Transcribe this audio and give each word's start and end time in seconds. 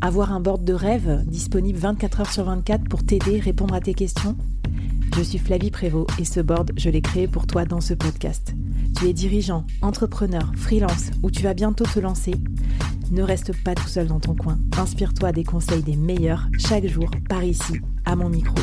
Avoir 0.00 0.32
un 0.32 0.40
board 0.40 0.64
de 0.64 0.72
rêve 0.72 1.24
disponible 1.26 1.78
24 1.78 2.20
heures 2.20 2.30
sur 2.30 2.44
24 2.44 2.88
pour 2.88 3.04
t'aider, 3.04 3.40
répondre 3.40 3.74
à 3.74 3.80
tes 3.80 3.94
questions? 3.94 4.36
Je 5.16 5.22
suis 5.22 5.38
Flavie 5.38 5.70
Prévost 5.70 6.08
et 6.20 6.24
ce 6.24 6.40
board, 6.40 6.72
je 6.76 6.90
l'ai 6.90 7.00
créé 7.00 7.26
pour 7.26 7.46
toi 7.46 7.64
dans 7.64 7.80
ce 7.80 7.94
podcast. 7.94 8.54
Tu 8.96 9.06
es 9.06 9.12
dirigeant, 9.12 9.64
entrepreneur, 9.82 10.52
freelance 10.56 11.10
ou 11.22 11.30
tu 11.30 11.42
vas 11.42 11.54
bientôt 11.54 11.84
te 11.84 11.98
lancer? 11.98 12.34
Ne 13.10 13.22
reste 13.22 13.52
pas 13.64 13.74
tout 13.74 13.88
seul 13.88 14.06
dans 14.06 14.20
ton 14.20 14.34
coin. 14.34 14.58
Inspire-toi 14.76 15.32
des 15.32 15.44
conseils 15.44 15.82
des 15.82 15.96
meilleurs 15.96 16.48
chaque 16.58 16.86
jour 16.86 17.10
par 17.28 17.42
ici, 17.42 17.80
à 18.04 18.14
mon 18.14 18.28
micro. 18.28 18.56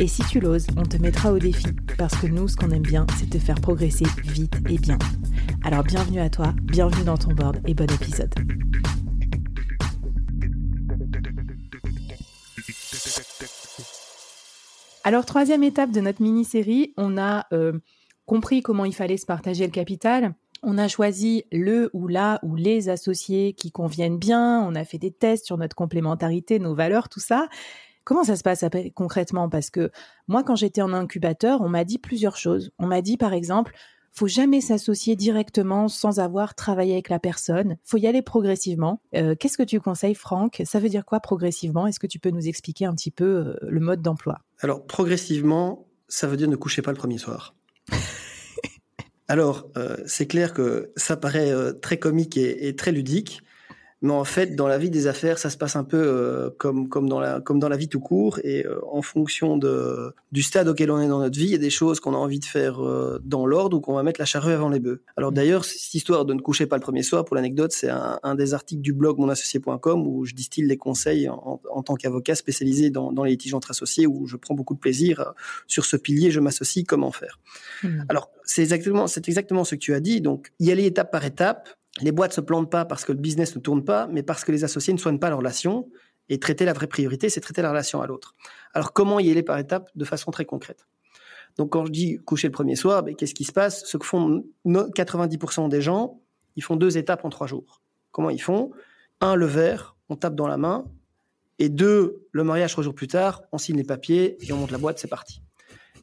Et 0.00 0.08
si 0.08 0.22
tu 0.24 0.40
l'oses, 0.40 0.66
on 0.76 0.82
te 0.82 0.96
mettra 0.96 1.32
au 1.32 1.38
défi 1.38 1.66
parce 1.98 2.16
que 2.16 2.26
nous, 2.26 2.48
ce 2.48 2.56
qu'on 2.56 2.70
aime 2.70 2.82
bien, 2.82 3.06
c'est 3.18 3.30
te 3.30 3.38
faire 3.38 3.60
progresser 3.60 4.06
vite 4.24 4.56
et 4.68 4.78
bien. 4.78 4.98
Alors 5.62 5.84
bienvenue 5.84 6.20
à 6.20 6.30
toi, 6.30 6.52
bienvenue 6.62 7.04
dans 7.04 7.18
ton 7.18 7.32
board 7.32 7.58
et 7.66 7.74
bon 7.74 7.90
épisode. 7.90 8.34
Alors, 15.06 15.24
troisième 15.24 15.62
étape 15.62 15.92
de 15.92 16.00
notre 16.00 16.20
mini-série, 16.20 16.92
on 16.96 17.16
a 17.16 17.46
euh, 17.52 17.78
compris 18.24 18.60
comment 18.60 18.84
il 18.84 18.92
fallait 18.92 19.18
se 19.18 19.24
partager 19.24 19.64
le 19.64 19.70
capital. 19.70 20.34
On 20.64 20.78
a 20.78 20.88
choisi 20.88 21.44
le 21.52 21.90
ou 21.92 22.08
la 22.08 22.40
ou 22.42 22.56
les 22.56 22.88
associés 22.88 23.52
qui 23.52 23.70
conviennent 23.70 24.18
bien. 24.18 24.60
On 24.62 24.74
a 24.74 24.84
fait 24.84 24.98
des 24.98 25.12
tests 25.12 25.46
sur 25.46 25.58
notre 25.58 25.76
complémentarité, 25.76 26.58
nos 26.58 26.74
valeurs, 26.74 27.08
tout 27.08 27.20
ça. 27.20 27.46
Comment 28.02 28.24
ça 28.24 28.34
se 28.34 28.42
passe 28.42 28.64
concrètement? 28.96 29.48
Parce 29.48 29.70
que 29.70 29.92
moi, 30.26 30.42
quand 30.42 30.56
j'étais 30.56 30.82
en 30.82 30.92
incubateur, 30.92 31.60
on 31.60 31.68
m'a 31.68 31.84
dit 31.84 31.98
plusieurs 31.98 32.36
choses. 32.36 32.72
On 32.80 32.88
m'a 32.88 33.00
dit, 33.00 33.16
par 33.16 33.32
exemple, 33.32 33.76
faut 34.16 34.26
jamais 34.26 34.62
s'associer 34.62 35.14
directement 35.14 35.88
sans 35.88 36.20
avoir 36.20 36.54
travaillé 36.54 36.94
avec 36.94 37.10
la 37.10 37.18
personne. 37.18 37.76
Faut 37.84 37.98
y 37.98 38.06
aller 38.06 38.22
progressivement. 38.22 39.00
Euh, 39.14 39.34
qu'est-ce 39.38 39.58
que 39.58 39.62
tu 39.62 39.78
conseilles, 39.78 40.14
Franck? 40.14 40.62
Ça 40.64 40.80
veut 40.80 40.88
dire 40.88 41.04
quoi 41.04 41.20
progressivement? 41.20 41.86
Est-ce 41.86 42.00
que 42.00 42.06
tu 42.06 42.18
peux 42.18 42.30
nous 42.30 42.48
expliquer 42.48 42.86
un 42.86 42.94
petit 42.94 43.10
peu 43.10 43.24
euh, 43.24 43.56
le 43.60 43.80
mode 43.80 44.00
d'emploi? 44.00 44.40
Alors 44.60 44.86
progressivement, 44.86 45.86
ça 46.08 46.26
veut 46.26 46.38
dire 46.38 46.48
ne 46.48 46.56
couchez 46.56 46.80
pas 46.80 46.92
le 46.92 46.96
premier 46.96 47.18
soir. 47.18 47.54
Alors, 49.28 49.68
euh, 49.76 49.96
c'est 50.06 50.26
clair 50.26 50.54
que 50.54 50.92
ça 50.96 51.16
paraît 51.16 51.52
très 51.82 51.98
comique 51.98 52.36
et, 52.36 52.74
très 52.76 52.92
ludique, 52.92 53.42
mais 54.02 54.12
en 54.12 54.24
fait, 54.24 54.54
dans 54.54 54.68
la 54.68 54.76
vie 54.76 54.90
des 54.90 55.06
affaires, 55.06 55.38
ça 55.38 55.48
se 55.48 55.56
passe 55.56 55.74
un 55.74 55.84
peu 55.84 55.96
euh, 55.96 56.50
comme, 56.58 56.88
comme, 56.88 57.08
dans 57.08 57.18
la, 57.18 57.40
comme 57.40 57.58
dans 57.58 57.70
la 57.70 57.78
vie 57.78 57.88
tout 57.88 58.00
court. 58.00 58.38
Et 58.44 58.66
euh, 58.66 58.78
en 58.90 59.00
fonction 59.00 59.56
de, 59.56 60.12
du 60.32 60.42
stade 60.42 60.68
auquel 60.68 60.90
on 60.90 61.00
est 61.00 61.08
dans 61.08 61.18
notre 61.18 61.38
vie, 61.38 61.46
il 61.46 61.52
y 61.52 61.54
a 61.54 61.58
des 61.58 61.70
choses 61.70 61.98
qu'on 61.98 62.12
a 62.12 62.18
envie 62.18 62.38
de 62.38 62.44
faire 62.44 62.84
euh, 62.84 63.18
dans 63.24 63.46
l'ordre 63.46 63.78
ou 63.78 63.80
qu'on 63.80 63.94
va 63.94 64.02
mettre 64.02 64.20
la 64.20 64.26
charrue 64.26 64.52
avant 64.52 64.68
les 64.68 64.80
bœufs. 64.80 65.00
Alors 65.16 65.32
d'ailleurs, 65.32 65.64
cette 65.64 65.94
histoire 65.94 66.26
de 66.26 66.34
ne 66.34 66.40
coucher 66.40 66.66
pas 66.66 66.76
le 66.76 66.82
premier 66.82 67.02
soir, 67.02 67.24
pour 67.24 67.36
l'anecdote, 67.36 67.72
c'est 67.72 67.88
un, 67.88 68.20
un, 68.22 68.34
des 68.34 68.52
articles 68.52 68.82
du 68.82 68.92
blog 68.92 69.18
monassocié.com 69.18 70.06
où 70.06 70.26
je 70.26 70.34
distille 70.34 70.66
les 70.66 70.76
conseils 70.76 71.30
en, 71.30 71.62
en 71.70 71.82
tant 71.82 71.94
qu'avocat 71.94 72.34
spécialisé 72.34 72.90
dans, 72.90 73.12
dans, 73.12 73.24
les 73.24 73.30
litiges 73.30 73.54
entre 73.54 73.70
associés, 73.70 74.06
où 74.06 74.26
je 74.26 74.36
prends 74.36 74.54
beaucoup 74.54 74.74
de 74.74 74.80
plaisir 74.80 75.32
sur 75.66 75.86
ce 75.86 75.96
pilier, 75.96 76.30
je 76.30 76.40
m'associe, 76.40 76.84
comment 76.86 77.12
faire. 77.12 77.40
Mmh. 77.82 78.04
Alors, 78.10 78.30
c'est 78.44 78.62
exactement, 78.62 79.06
c'est 79.06 79.26
exactement 79.26 79.64
ce 79.64 79.74
que 79.74 79.80
tu 79.80 79.94
as 79.94 80.00
dit. 80.00 80.20
Donc, 80.20 80.52
y 80.60 80.70
aller 80.70 80.84
étape 80.84 81.10
par 81.10 81.24
étape 81.24 81.70
les 82.00 82.12
boîtes 82.12 82.32
se 82.32 82.40
plantent 82.40 82.70
pas 82.70 82.84
parce 82.84 83.04
que 83.04 83.12
le 83.12 83.18
business 83.18 83.54
ne 83.56 83.60
tourne 83.60 83.84
pas, 83.84 84.06
mais 84.06 84.22
parce 84.22 84.44
que 84.44 84.52
les 84.52 84.64
associés 84.64 84.92
ne 84.92 84.98
soignent 84.98 85.18
pas 85.18 85.30
leur 85.30 85.38
relation. 85.38 85.88
Et 86.28 86.40
traiter 86.40 86.64
la 86.64 86.72
vraie 86.72 86.88
priorité, 86.88 87.28
c'est 87.28 87.40
traiter 87.40 87.62
la 87.62 87.70
relation 87.70 88.02
à 88.02 88.06
l'autre. 88.08 88.34
Alors 88.74 88.92
comment 88.92 89.20
y 89.20 89.30
aller 89.30 89.44
par 89.44 89.58
étapes 89.58 89.88
de 89.94 90.04
façon 90.04 90.32
très 90.32 90.44
concrète? 90.44 90.88
Donc 91.56 91.70
quand 91.70 91.86
je 91.86 91.92
dis 91.92 92.18
coucher 92.18 92.48
le 92.48 92.52
premier 92.52 92.74
soir, 92.74 93.04
ben, 93.04 93.14
qu'est-ce 93.14 93.34
qui 93.34 93.44
se 93.44 93.52
passe? 93.52 93.84
Ce 93.84 93.96
que 93.96 94.04
font 94.04 94.44
90% 94.66 95.68
des 95.68 95.80
gens, 95.80 96.20
ils 96.56 96.64
font 96.64 96.74
deux 96.74 96.98
étapes 96.98 97.24
en 97.24 97.30
trois 97.30 97.46
jours. 97.46 97.80
Comment 98.10 98.30
ils 98.30 98.42
font? 98.42 98.72
Un, 99.20 99.36
le 99.36 99.46
verre, 99.46 99.96
on 100.08 100.16
tape 100.16 100.34
dans 100.34 100.48
la 100.48 100.56
main. 100.56 100.84
Et 101.58 101.68
deux, 101.68 102.26
le 102.32 102.44
mariage 102.44 102.72
trois 102.72 102.82
jours 102.82 102.94
plus 102.94 103.08
tard, 103.08 103.42
on 103.52 103.58
signe 103.58 103.76
les 103.76 103.84
papiers 103.84 104.36
et 104.44 104.52
on 104.52 104.56
monte 104.56 104.72
la 104.72 104.78
boîte, 104.78 104.98
c'est 104.98 105.08
parti. 105.08 105.42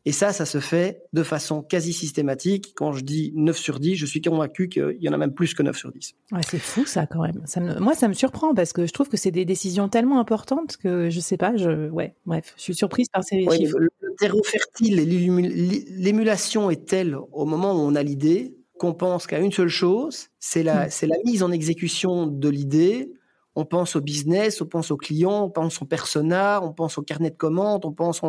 Et 0.05 0.11
ça, 0.11 0.33
ça 0.33 0.45
se 0.45 0.59
fait 0.59 1.03
de 1.13 1.23
façon 1.23 1.61
quasi 1.61 1.93
systématique. 1.93 2.73
Quand 2.75 2.91
je 2.91 3.03
dis 3.03 3.31
9 3.35 3.57
sur 3.57 3.79
10, 3.79 3.95
je 3.95 4.05
suis 4.05 4.21
convaincu 4.21 4.67
qu'il 4.67 4.97
y 4.99 5.07
en 5.07 5.13
a 5.13 5.17
même 5.17 5.33
plus 5.33 5.53
que 5.53 5.63
9 5.63 5.77
sur 5.77 5.91
10. 5.91 6.15
Ouais, 6.33 6.41
c'est 6.45 6.59
fou 6.59 6.85
ça 6.85 7.05
quand 7.05 7.21
même. 7.21 7.41
Ça 7.45 7.61
Moi, 7.61 7.95
ça 7.95 8.09
me 8.09 8.13
surprend 8.13 8.53
parce 8.53 8.73
que 8.73 8.85
je 8.85 8.91
trouve 8.91 9.07
que 9.07 9.15
c'est 9.15 9.31
des 9.31 9.45
décisions 9.45 9.87
tellement 9.87 10.19
importantes 10.19 10.75
que 10.75 11.09
je 11.09 11.19
sais 11.21 11.37
pas, 11.37 11.55
je... 11.55 11.89
ouais, 11.89 12.15
bref, 12.25 12.53
je 12.57 12.63
suis 12.63 12.75
surprise 12.75 13.07
par 13.09 13.23
ces 13.23 13.45
chiffres. 13.49 13.79
Le 13.79 13.89
terreau 14.17 14.43
fertile, 14.43 14.95
l'émulation 15.97 16.69
est 16.69 16.85
telle 16.85 17.17
au 17.31 17.45
moment 17.45 17.73
où 17.73 17.79
on 17.79 17.95
a 17.95 18.03
l'idée 18.03 18.55
qu'on 18.77 18.93
pense 18.93 19.27
qu'à 19.27 19.39
une 19.39 19.51
seule 19.51 19.69
chose, 19.69 20.27
c'est 20.39 20.63
la, 20.63 20.87
mmh. 20.87 21.07
la 21.07 21.15
mise 21.25 21.43
en 21.43 21.51
exécution 21.51 22.27
de 22.27 22.49
l'idée 22.49 23.13
on 23.55 23.65
pense 23.65 23.95
au 23.95 24.01
business, 24.01 24.61
on 24.61 24.65
pense 24.65 24.91
aux 24.91 24.97
clients, 24.97 25.43
on 25.43 25.49
pense 25.49 25.81
au 25.81 25.85
persona, 25.85 26.61
on 26.63 26.73
pense 26.73 26.97
au 26.97 27.03
carnet 27.03 27.29
de 27.29 27.35
commandes, 27.35 27.85
on 27.85 27.91
pense 27.91 28.21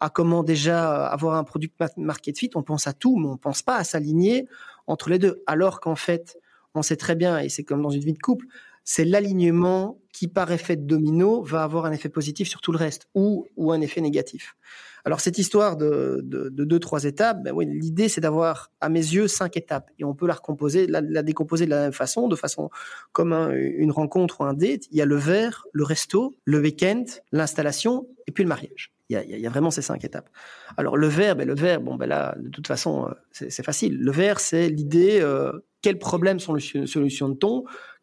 à 0.00 0.10
comment 0.10 0.42
déjà 0.42 1.06
avoir 1.06 1.36
un 1.36 1.44
produit 1.44 1.72
market 1.96 2.38
fit, 2.38 2.50
on 2.54 2.62
pense 2.62 2.86
à 2.86 2.92
tout, 2.92 3.16
mais 3.16 3.28
on 3.28 3.36
pense 3.36 3.62
pas 3.62 3.76
à 3.76 3.84
s'aligner 3.84 4.48
entre 4.86 5.10
les 5.10 5.18
deux. 5.18 5.42
Alors 5.46 5.80
qu'en 5.80 5.96
fait, 5.96 6.38
on 6.74 6.82
sait 6.82 6.96
très 6.96 7.14
bien, 7.14 7.38
et 7.38 7.48
c'est 7.48 7.62
comme 7.62 7.82
dans 7.82 7.90
une 7.90 8.02
vie 8.02 8.12
de 8.12 8.18
couple, 8.18 8.46
c'est 8.84 9.04
l'alignement 9.04 9.98
qui, 10.12 10.28
par 10.28 10.52
effet 10.52 10.76
de 10.76 10.86
domino, 10.86 11.42
va 11.42 11.64
avoir 11.64 11.86
un 11.86 11.92
effet 11.92 12.08
positif 12.08 12.48
sur 12.48 12.60
tout 12.60 12.70
le 12.70 12.78
reste 12.78 13.08
ou, 13.14 13.46
un 13.72 13.80
effet 13.80 14.00
négatif. 14.00 14.56
Alors 15.06 15.20
cette 15.20 15.36
histoire 15.36 15.76
de, 15.76 16.20
de, 16.22 16.48
de 16.48 16.64
deux 16.64 16.78
trois 16.78 17.04
étapes, 17.04 17.42
ben 17.42 17.54
l'idée 17.60 18.08
c'est 18.08 18.22
d'avoir 18.22 18.70
à 18.80 18.88
mes 18.88 19.00
yeux 19.00 19.28
cinq 19.28 19.56
étapes 19.58 19.90
et 19.98 20.04
on 20.04 20.14
peut 20.14 20.26
la 20.26 20.32
recomposer, 20.32 20.86
la, 20.86 21.02
décomposer 21.22 21.66
de 21.66 21.70
la 21.70 21.80
même 21.82 21.92
façon, 21.92 22.26
de 22.26 22.36
façon 22.36 22.70
comme 23.12 23.34
une 23.34 23.90
rencontre 23.90 24.40
ou 24.40 24.44
un 24.44 24.54
date. 24.54 24.84
Il 24.90 24.96
y 24.96 25.02
a 25.02 25.04
le 25.04 25.16
verre, 25.16 25.66
le 25.72 25.84
resto, 25.84 26.34
le 26.44 26.58
week-end, 26.58 27.04
l'installation 27.32 28.08
et 28.26 28.32
puis 28.32 28.44
le 28.44 28.48
mariage. 28.48 28.94
Il 29.10 29.18
y, 29.18 29.46
a, 29.46 29.50
vraiment 29.50 29.70
ces 29.70 29.82
cinq 29.82 30.02
étapes. 30.02 30.30
Alors 30.78 30.96
le 30.96 31.06
verbe, 31.08 31.42
le 31.42 31.54
verbe, 31.54 31.84
bon 31.84 31.96
ben 31.96 32.06
là, 32.06 32.34
de 32.38 32.48
toute 32.48 32.66
façon, 32.66 33.06
euh, 33.06 33.12
c'est 33.30 33.62
facile. 33.62 33.98
Le 34.00 34.10
verbe, 34.10 34.38
c'est 34.38 34.70
l'idée 34.70 35.20
euh, 35.20 35.52
quels 35.82 35.98
problèmes 35.98 36.40
sont 36.40 36.54
les 36.54 36.86
solutions 36.86 37.28
de 37.28 37.34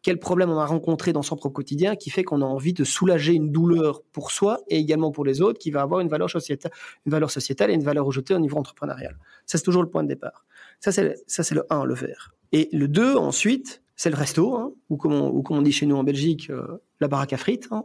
quels 0.02 0.18
problèmes 0.18 0.50
on 0.50 0.58
a 0.58 0.66
rencontré 0.66 1.12
dans 1.12 1.22
son 1.22 1.36
propre 1.36 1.54
quotidien 1.54 1.96
qui 1.96 2.10
fait 2.10 2.24
qu'on 2.24 2.42
a 2.42 2.44
envie 2.44 2.72
de 2.72 2.84
soulager 2.84 3.34
une 3.34 3.52
douleur 3.52 4.02
pour 4.12 4.30
soi 4.30 4.58
et 4.68 4.78
également 4.78 5.12
pour 5.12 5.24
les 5.24 5.40
autres 5.40 5.58
qui 5.58 5.70
va 5.70 5.82
avoir 5.82 6.00
une 6.00 6.08
valeur 6.08 6.28
sociétale, 6.28 6.72
une 7.06 7.12
valeur 7.12 7.30
sociétale 7.30 7.70
et 7.70 7.74
une 7.74 7.84
valeur 7.84 8.04
rejetée 8.04 8.34
au 8.34 8.38
niveau 8.38 8.58
entrepreneurial. 8.58 9.16
Ça, 9.46 9.58
c'est 9.58 9.64
toujours 9.64 9.82
le 9.82 9.88
point 9.88 10.02
de 10.02 10.08
départ. 10.08 10.44
Ça, 10.80 10.90
c'est, 10.90 11.54
le 11.54 11.64
1, 11.70 11.84
le 11.84 11.94
verre. 11.94 12.34
Et 12.50 12.68
le 12.72 12.88
2, 12.88 13.16
ensuite, 13.16 13.82
c'est 13.94 14.10
le 14.10 14.16
resto, 14.16 14.56
hein, 14.56 14.72
ou, 14.90 14.96
comme 14.96 15.12
on, 15.12 15.30
ou 15.30 15.42
comme 15.42 15.58
on 15.58 15.62
dit 15.62 15.72
chez 15.72 15.86
nous 15.86 15.96
en 15.96 16.02
Belgique, 16.02 16.50
euh, 16.50 16.82
la 17.00 17.06
baraque 17.06 17.32
à 17.32 17.36
frites, 17.36 17.68
hein, 17.70 17.84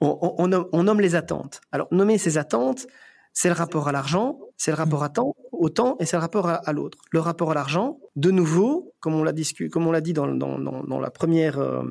on, 0.00 0.18
on, 0.38 0.68
on 0.72 0.82
nomme 0.82 1.00
les 1.00 1.14
attentes. 1.14 1.60
Alors, 1.70 1.86
nommer 1.92 2.18
ces 2.18 2.38
attentes, 2.38 2.86
c'est 3.32 3.48
le 3.48 3.54
rapport 3.54 3.88
à 3.88 3.92
l'argent, 3.92 4.38
c'est 4.56 4.70
le 4.70 4.76
rapport 4.76 5.02
à 5.02 5.08
temps, 5.08 5.34
au 5.52 5.68
temps 5.68 5.96
et 6.00 6.06
c'est 6.06 6.16
le 6.16 6.20
rapport 6.20 6.48
à, 6.48 6.72
l'autre. 6.72 6.98
Le 7.10 7.20
rapport 7.20 7.52
à 7.52 7.54
l'argent, 7.54 7.98
de 8.16 8.30
nouveau, 8.30 8.89
comme 9.00 9.14
on 9.14 9.24
l'a 9.24 9.32
comme 9.70 9.86
on 9.86 9.92
l'a 9.92 10.00
dit 10.00 10.12
dans, 10.12 10.28
dans, 10.28 10.58
dans, 10.58 11.00
la 11.00 11.10
première 11.10 11.58
euh, 11.58 11.82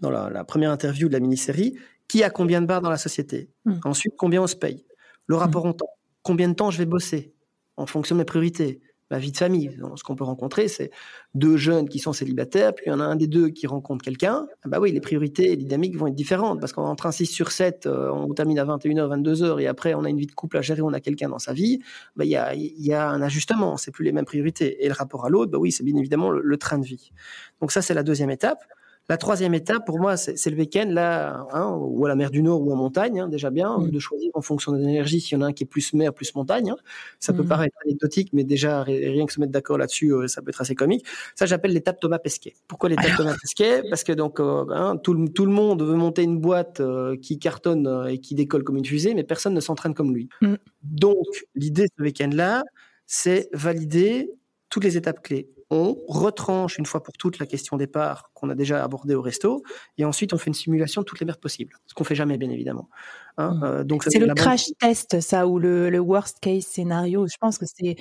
dans 0.00 0.10
la, 0.10 0.44
première 0.44 0.70
interview 0.70 1.08
de 1.08 1.12
la 1.12 1.20
mini-série, 1.20 1.78
qui 2.08 2.22
a 2.22 2.30
combien 2.30 2.60
de 2.60 2.66
barres 2.66 2.82
dans 2.82 2.90
la 2.90 2.98
société? 2.98 3.50
Hmm. 3.64 3.78
Ensuite, 3.84 4.14
combien 4.16 4.42
on 4.42 4.46
se 4.46 4.56
paye? 4.56 4.84
Le 5.26 5.36
rapport 5.36 5.64
hmm. 5.64 5.70
au 5.70 5.72
temps. 5.72 5.90
Combien 6.22 6.48
de 6.48 6.54
temps 6.54 6.70
je 6.70 6.78
vais 6.78 6.86
bosser? 6.86 7.32
En 7.76 7.86
fonction 7.86 8.14
de 8.16 8.20
mes 8.20 8.24
priorités 8.24 8.80
la 9.10 9.18
vie 9.18 9.32
de 9.32 9.36
famille. 9.36 9.76
ce 9.96 10.02
qu'on 10.02 10.16
peut 10.16 10.24
rencontrer, 10.24 10.68
c'est 10.68 10.90
deux 11.34 11.56
jeunes 11.56 11.88
qui 11.88 11.98
sont 11.98 12.12
célibataires, 12.12 12.74
puis 12.74 12.86
il 12.86 12.90
y 12.90 12.92
en 12.92 13.00
a 13.00 13.04
un 13.04 13.16
des 13.16 13.26
deux 13.26 13.48
qui 13.48 13.66
rencontre 13.66 14.04
quelqu'un. 14.04 14.46
Ah 14.64 14.68
bah 14.68 14.80
oui, 14.80 14.92
les 14.92 15.00
priorités 15.00 15.52
et 15.52 15.56
les 15.56 15.56
dynamiques 15.56 15.96
vont 15.96 16.06
être 16.06 16.14
différentes 16.14 16.60
parce 16.60 16.72
qu'entre 16.72 17.06
un 17.06 17.12
6 17.12 17.26
sur 17.26 17.52
7, 17.52 17.86
euh, 17.86 18.10
on 18.10 18.32
termine 18.34 18.58
à 18.58 18.64
21h, 18.64 19.22
22h 19.22 19.60
et 19.60 19.66
après 19.66 19.94
on 19.94 20.04
a 20.04 20.08
une 20.08 20.18
vie 20.18 20.26
de 20.26 20.32
couple 20.32 20.58
à 20.58 20.62
gérer, 20.62 20.82
on 20.82 20.92
a 20.92 21.00
quelqu'un 21.00 21.28
dans 21.28 21.38
sa 21.38 21.52
vie. 21.52 21.80
Bah, 22.16 22.24
il 22.24 22.30
y, 22.30 22.36
a, 22.36 22.54
y 22.54 22.92
a 22.92 23.08
un 23.08 23.22
ajustement, 23.22 23.76
c'est 23.76 23.90
plus 23.90 24.04
les 24.04 24.12
mêmes 24.12 24.24
priorités. 24.24 24.84
Et 24.84 24.88
le 24.88 24.94
rapport 24.94 25.24
à 25.24 25.28
l'autre, 25.28 25.52
bah 25.52 25.58
oui, 25.58 25.72
c'est 25.72 25.84
bien 25.84 25.96
évidemment 25.96 26.30
le 26.30 26.56
train 26.56 26.78
de 26.78 26.86
vie. 26.86 27.12
Donc 27.60 27.72
ça, 27.72 27.82
c'est 27.82 27.94
la 27.94 28.02
deuxième 28.02 28.30
étape. 28.30 28.64
La 29.08 29.16
troisième 29.18 29.54
étape, 29.54 29.86
pour 29.86 30.00
moi, 30.00 30.16
c'est 30.16 30.50
le 30.50 30.56
week-end, 30.56 30.88
là, 30.88 31.46
hein, 31.52 31.76
ou 31.78 32.04
à 32.04 32.08
la 32.08 32.16
mer 32.16 32.32
du 32.32 32.42
Nord 32.42 32.60
ou 32.62 32.72
en 32.72 32.76
montagne, 32.76 33.20
hein, 33.20 33.28
déjà 33.28 33.50
bien, 33.50 33.78
de 33.78 33.98
choisir 34.00 34.30
en 34.34 34.42
fonction 34.42 34.72
de 34.72 34.78
l'énergie, 34.78 35.20
s'il 35.20 35.38
y 35.38 35.40
en 35.40 35.44
a 35.44 35.46
un 35.46 35.52
qui 35.52 35.62
est 35.62 35.66
plus 35.66 35.92
mer, 35.92 36.12
plus 36.12 36.34
montagne. 36.34 36.70
Hein. 36.70 36.76
Ça 37.20 37.32
peut 37.32 37.44
mm. 37.44 37.48
paraître 37.48 37.76
anecdotique, 37.84 38.30
mais 38.32 38.42
déjà, 38.42 38.82
rien 38.82 39.24
que 39.24 39.32
se 39.32 39.38
mettre 39.38 39.52
d'accord 39.52 39.78
là-dessus, 39.78 40.12
euh, 40.12 40.26
ça 40.26 40.42
peut 40.42 40.48
être 40.48 40.60
assez 40.60 40.74
comique. 40.74 41.06
Ça, 41.36 41.46
j'appelle 41.46 41.72
l'étape 41.72 42.00
Thomas 42.00 42.18
Pesquet. 42.18 42.54
Pourquoi 42.66 42.88
l'étape 42.88 43.16
Thomas 43.16 43.36
Pesquet? 43.40 43.82
Parce 43.88 44.02
que 44.02 44.12
donc, 44.12 44.40
euh, 44.40 44.96
tout, 45.04 45.14
le, 45.14 45.28
tout, 45.28 45.46
le 45.46 45.52
monde 45.52 45.84
veut 45.84 45.94
monter 45.94 46.24
une 46.24 46.40
boîte 46.40 46.80
euh, 46.80 47.16
qui 47.16 47.38
cartonne 47.38 48.08
et 48.08 48.18
qui 48.18 48.34
décolle 48.34 48.64
comme 48.64 48.76
une 48.76 48.84
fusée, 48.84 49.14
mais 49.14 49.22
personne 49.22 49.54
ne 49.54 49.60
s'entraîne 49.60 49.94
comme 49.94 50.12
lui. 50.12 50.28
Mm. 50.42 50.54
Donc, 50.82 51.46
l'idée 51.54 51.84
de 51.84 51.90
ce 51.96 52.02
week-end-là, 52.02 52.64
c'est 53.06 53.48
valider 53.52 54.32
toutes 54.68 54.82
les 54.82 54.96
étapes 54.96 55.22
clés 55.22 55.48
on 55.70 55.96
retranche 56.06 56.78
une 56.78 56.86
fois 56.86 57.02
pour 57.02 57.16
toutes 57.16 57.38
la 57.38 57.46
question 57.46 57.76
départ 57.76 58.30
qu'on 58.34 58.50
a 58.50 58.54
déjà 58.54 58.82
abordée 58.84 59.14
au 59.14 59.22
resto, 59.22 59.62
et 59.98 60.04
ensuite 60.04 60.32
on 60.32 60.38
fait 60.38 60.48
une 60.48 60.54
simulation 60.54 61.02
de 61.02 61.06
toutes 61.06 61.20
les 61.20 61.26
merdes 61.26 61.40
possibles, 61.40 61.74
ce 61.86 61.94
qu'on 61.94 62.04
fait 62.04 62.14
jamais 62.14 62.38
bien 62.38 62.50
évidemment. 62.50 62.88
Hein. 63.36 63.54
Mmh. 63.54 63.64
Euh, 63.64 63.84
donc 63.84 64.04
c'est 64.04 64.18
le 64.18 64.32
crash 64.34 64.66
test 64.80 65.20
ça 65.20 65.46
ou 65.46 65.58
le, 65.58 65.98
worst 65.98 66.38
case 66.40 66.64
scénario. 66.64 67.26
Je 67.26 67.36
pense 67.40 67.58
que 67.58 67.66
c'est 67.66 67.96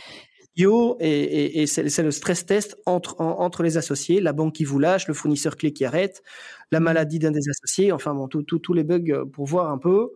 et, 0.58 1.62
et, 1.62 1.68
c'est 1.68 2.04
le 2.04 2.12
stress 2.12 2.46
test 2.46 2.78
entre, 2.86 3.20
entre 3.20 3.62
les 3.62 3.76
associés, 3.76 4.22
la 4.22 4.32
banque 4.32 4.54
qui 4.54 4.64
vous 4.64 4.80
lâche, 4.80 5.06
le 5.06 5.14
fournisseur 5.14 5.58
clé 5.58 5.74
qui 5.74 5.84
arrête, 5.84 6.24
la 6.72 6.80
mmh. 6.80 6.84
maladie 6.84 7.20
d'un 7.20 7.32
des 7.32 7.50
associés, 7.50 7.92
enfin 7.92 8.14
bon, 8.14 8.28
tous 8.30 8.74
les 8.74 8.86
bugs 8.86 9.26
pour 9.34 9.46
voir 9.46 9.70
un 9.70 9.78
peu 9.78 10.12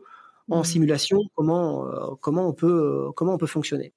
en 0.50 0.62
mmh. 0.62 0.66
simulation 0.66 1.19
comment, 1.36 1.88
euh, 1.88 2.16
comment, 2.22 2.48
on 2.48 2.54
peut, 2.54 3.07
comment 3.16 3.34
on 3.34 3.38
peut 3.38 3.48
fonctionner. 3.48 3.94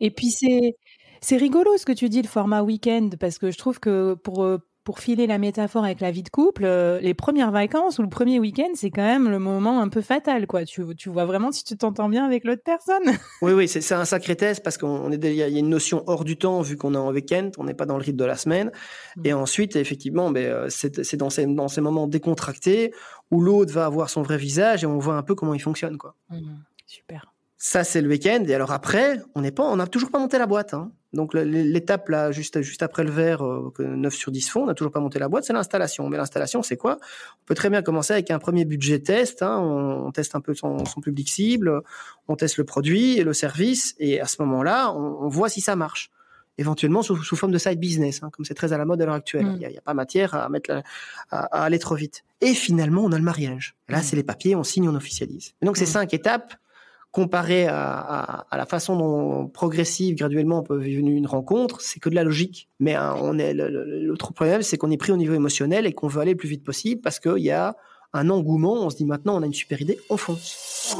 Et 0.00 0.10
puis 0.10 0.30
c'est 0.30 0.76
c'est 1.26 1.36
rigolo 1.36 1.76
ce 1.76 1.84
que 1.84 1.90
tu 1.90 2.08
dis, 2.08 2.22
le 2.22 2.28
format 2.28 2.62
week-end, 2.62 3.10
parce 3.18 3.40
que 3.40 3.50
je 3.50 3.58
trouve 3.58 3.80
que 3.80 4.14
pour, 4.14 4.44
euh, 4.44 4.58
pour 4.84 5.00
filer 5.00 5.26
la 5.26 5.38
métaphore 5.38 5.84
avec 5.84 5.98
la 5.98 6.12
vie 6.12 6.22
de 6.22 6.28
couple, 6.28 6.64
euh, 6.64 7.00
les 7.00 7.14
premières 7.14 7.50
vacances 7.50 7.98
ou 7.98 8.02
le 8.02 8.08
premier 8.08 8.38
week-end, 8.38 8.70
c'est 8.74 8.92
quand 8.92 9.02
même 9.02 9.28
le 9.28 9.40
moment 9.40 9.80
un 9.80 9.88
peu 9.88 10.02
fatal, 10.02 10.46
quoi. 10.46 10.64
Tu, 10.64 10.84
tu 10.94 11.10
vois 11.10 11.24
vraiment 11.24 11.50
si 11.50 11.64
tu 11.64 11.76
t'entends 11.76 12.08
bien 12.08 12.24
avec 12.24 12.44
l'autre 12.44 12.62
personne. 12.64 13.02
Oui, 13.42 13.52
oui, 13.54 13.66
c'est 13.66 13.92
un 13.92 14.04
sacré 14.04 14.36
test 14.36 14.62
parce 14.62 14.78
qu'on 14.78 15.10
est, 15.10 15.16
il 15.16 15.34
y 15.34 15.42
a 15.42 15.48
une 15.48 15.68
notion 15.68 16.04
hors 16.06 16.22
du 16.22 16.38
temps 16.38 16.60
vu 16.60 16.76
qu'on 16.76 16.94
est 16.94 16.98
en 16.98 17.10
week-end, 17.10 17.50
on 17.58 17.64
n'est 17.64 17.74
pas 17.74 17.86
dans 17.86 17.96
le 17.96 18.04
rythme 18.04 18.18
de 18.18 18.24
la 18.24 18.36
semaine. 18.36 18.70
Mmh. 19.16 19.26
Et 19.26 19.32
ensuite, 19.32 19.74
effectivement, 19.74 20.30
ben, 20.30 20.44
euh, 20.44 20.66
c'est 20.68 21.16
dans 21.16 21.30
ces, 21.30 21.44
dans 21.46 21.66
ces 21.66 21.80
moments 21.80 22.06
décontractés 22.06 22.94
où 23.32 23.40
l'autre 23.40 23.72
va 23.72 23.86
avoir 23.86 24.10
son 24.10 24.22
vrai 24.22 24.36
visage 24.36 24.84
et 24.84 24.86
on 24.86 25.00
voit 25.00 25.16
un 25.16 25.24
peu 25.24 25.34
comment 25.34 25.54
il 25.54 25.60
fonctionne, 25.60 25.98
quoi. 25.98 26.14
Mmh. 26.30 26.54
Super. 26.86 27.32
Ça, 27.68 27.82
c'est 27.82 28.00
le 28.00 28.08
week-end. 28.08 28.44
Et 28.46 28.54
alors 28.54 28.70
après, 28.70 29.20
on 29.34 29.40
n'est 29.40 29.50
pas, 29.50 29.64
on 29.64 29.74
n'a 29.74 29.88
toujours 29.88 30.12
pas 30.12 30.20
monté 30.20 30.38
la 30.38 30.46
boîte. 30.46 30.72
Hein. 30.72 30.92
Donc 31.12 31.34
l'étape 31.34 32.08
là, 32.10 32.30
juste, 32.30 32.62
juste 32.62 32.80
après 32.84 33.02
le 33.02 33.10
verre, 33.10 33.44
euh, 33.44 33.72
que 33.74 33.82
9 33.82 34.14
sur 34.14 34.30
10 34.30 34.48
font, 34.50 34.62
on 34.62 34.66
n'a 34.66 34.74
toujours 34.74 34.92
pas 34.92 35.00
monté 35.00 35.18
la 35.18 35.28
boîte, 35.28 35.42
c'est 35.42 35.52
l'installation. 35.52 36.08
Mais 36.08 36.16
l'installation, 36.16 36.62
c'est 36.62 36.76
quoi? 36.76 37.00
On 37.02 37.44
peut 37.44 37.56
très 37.56 37.68
bien 37.68 37.82
commencer 37.82 38.12
avec 38.12 38.30
un 38.30 38.38
premier 38.38 38.64
budget 38.64 39.00
test. 39.00 39.42
Hein. 39.42 39.58
on, 39.58 40.12
teste 40.12 40.36
un 40.36 40.40
peu 40.40 40.54
son, 40.54 40.84
son, 40.84 41.00
public 41.00 41.28
cible, 41.28 41.82
on 42.28 42.36
teste 42.36 42.56
le 42.56 42.62
produit 42.62 43.18
et 43.18 43.24
le 43.24 43.32
service, 43.32 43.96
et 43.98 44.20
à 44.20 44.26
ce 44.26 44.40
moment-là, 44.42 44.92
on, 44.92 45.24
on 45.24 45.28
voit 45.28 45.48
si 45.48 45.60
ça 45.60 45.74
marche. 45.74 46.12
Éventuellement 46.58 47.02
sous, 47.02 47.16
sous 47.16 47.34
forme 47.34 47.50
de 47.50 47.58
side 47.58 47.80
business, 47.80 48.22
hein, 48.22 48.30
comme 48.32 48.44
c'est 48.44 48.54
très 48.54 48.72
à 48.72 48.78
la 48.78 48.84
mode 48.84 49.02
à 49.02 49.06
l'heure 49.06 49.16
actuelle. 49.16 49.44
Mm. 49.44 49.52
Il 49.54 49.58
n'y 49.58 49.76
a, 49.76 49.78
a, 49.78 49.82
pas 49.82 49.92
matière 49.92 50.36
à 50.36 50.48
mettre 50.48 50.70
à, 50.70 51.40
à, 51.40 51.64
aller 51.64 51.80
trop 51.80 51.96
vite. 51.96 52.22
Et 52.40 52.54
finalement, 52.54 53.02
on 53.02 53.10
a 53.10 53.18
le 53.18 53.24
mariage. 53.24 53.74
Là, 53.88 53.98
mm. 53.98 54.02
c'est 54.02 54.14
les 54.14 54.22
papiers, 54.22 54.54
on 54.54 54.62
signe, 54.62 54.88
on 54.88 54.94
officialise. 54.94 55.54
Et 55.60 55.66
donc, 55.66 55.76
ces 55.76 55.82
mm. 55.82 55.88
cinq 55.88 56.14
étapes, 56.14 56.54
comparé 57.16 57.66
à, 57.66 58.46
la 58.52 58.66
façon 58.66 58.94
dont 58.94 59.46
progressive, 59.46 60.16
graduellement, 60.16 60.58
on 60.58 60.62
peut 60.62 60.76
vivre 60.76 61.00
une 61.00 61.26
rencontre, 61.26 61.80
c'est 61.80 61.98
que 61.98 62.10
de 62.10 62.14
la 62.14 62.24
logique. 62.24 62.68
Mais 62.78 62.94
hein, 62.94 63.14
on 63.22 63.38
est 63.38 63.54
l'autre 63.54 64.34
problème, 64.34 64.60
c'est 64.60 64.76
qu'on 64.76 64.90
est 64.90 64.98
pris 64.98 65.12
au 65.12 65.16
niveau 65.16 65.32
émotionnel 65.32 65.86
et 65.86 65.94
qu'on 65.94 66.08
veut 66.08 66.20
aller 66.20 66.32
le 66.32 66.36
plus 66.36 66.50
vite 66.50 66.62
possible 66.62 67.00
parce 67.00 67.18
qu'il 67.18 67.38
y 67.38 67.50
a 67.50 67.74
un 68.12 68.28
engouement. 68.28 68.84
On 68.84 68.90
se 68.90 68.96
dit 68.96 69.06
maintenant, 69.06 69.38
on 69.38 69.42
a 69.42 69.46
une 69.46 69.54
super 69.54 69.80
idée, 69.80 69.98
on 70.10 70.18
fonce. 70.18 70.94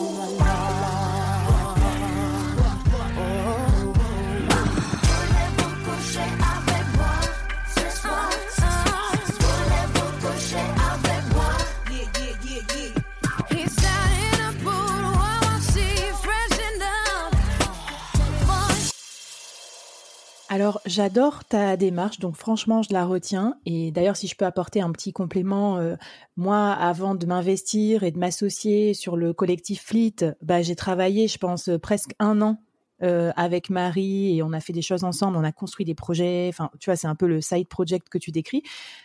Alors, 20.56 20.80
j'adore 20.86 21.44
ta 21.44 21.76
démarche, 21.76 22.18
donc 22.18 22.34
franchement, 22.34 22.80
je 22.80 22.90
la 22.90 23.04
retiens. 23.04 23.58
Et 23.66 23.90
d'ailleurs, 23.90 24.16
si 24.16 24.26
je 24.26 24.34
peux 24.34 24.46
apporter 24.46 24.80
un 24.80 24.90
petit 24.90 25.12
complément, 25.12 25.76
euh, 25.76 25.96
moi, 26.38 26.72
avant 26.72 27.14
de 27.14 27.26
m'investir 27.26 28.04
et 28.04 28.10
de 28.10 28.18
m'associer 28.18 28.94
sur 28.94 29.18
le 29.18 29.34
collectif 29.34 29.82
Fleet, 29.82 30.34
bah, 30.40 30.62
j'ai 30.62 30.74
travaillé, 30.74 31.28
je 31.28 31.36
pense, 31.36 31.68
presque 31.82 32.12
un 32.20 32.40
an 32.40 32.56
euh, 33.02 33.32
avec 33.36 33.68
Marie 33.68 34.34
et 34.34 34.42
on 34.42 34.54
a 34.54 34.60
fait 34.60 34.72
des 34.72 34.80
choses 34.80 35.04
ensemble, 35.04 35.36
on 35.36 35.44
a 35.44 35.52
construit 35.52 35.84
des 35.84 35.94
projets. 35.94 36.46
Enfin, 36.48 36.70
tu 36.80 36.88
vois, 36.88 36.96
c'est 36.96 37.06
un 37.06 37.16
peu 37.16 37.26
le 37.26 37.42
side 37.42 37.68
project 37.68 38.08
que 38.08 38.16
tu 38.16 38.30
décris. 38.30 38.62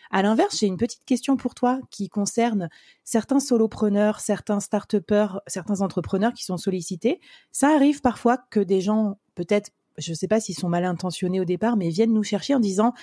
À 0.09 0.21
l'inverse, 0.21 0.57
j'ai 0.57 0.68
une 0.68 0.77
petite 0.77 1.03
question 1.03 1.36
pour 1.36 1.53
toi 1.53 1.81
qui 1.89 2.07
concerne 2.07 2.69
certains 3.03 3.42
solopreneurs, 3.42 4.21
certains 4.21 4.62
start 4.62 4.95
certains 5.48 5.81
entrepreneurs 5.81 6.31
qui 6.31 6.45
sont 6.45 6.56
sollicités. 6.56 7.19
Ça 7.51 7.75
arrive 7.75 8.00
parfois 8.00 8.38
que 8.38 8.62
des 8.62 8.80
gens 8.80 9.18
peut-être 9.36 9.71
je 9.98 10.12
ne 10.12 10.16
sais 10.16 10.28
pas 10.28 10.40
s'ils 10.40 10.56
sont 10.56 10.70
mal 10.70 10.86
intentionnés 10.86 11.40
au 11.40 11.46
départ, 11.46 11.78
mais 11.78 11.90
viennent 11.90 12.14
nous 12.14 12.24
chercher 12.24 12.56
en 12.56 12.60
disant 12.60 12.94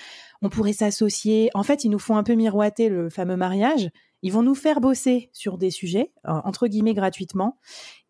on 0.41 0.49
pourrait 0.49 0.73
s'associer. 0.73 1.49
En 1.53 1.63
fait, 1.63 1.83
ils 1.83 1.89
nous 1.89 1.99
font 1.99 2.17
un 2.17 2.23
peu 2.23 2.33
miroiter 2.33 2.89
le 2.89 3.09
fameux 3.09 3.37
mariage. 3.37 3.89
Ils 4.21 4.33
vont 4.33 4.43
nous 4.43 4.55
faire 4.55 4.81
bosser 4.81 5.29
sur 5.33 5.57
des 5.57 5.71
sujets, 5.71 6.11
entre 6.25 6.67
guillemets, 6.67 6.93
gratuitement. 6.93 7.57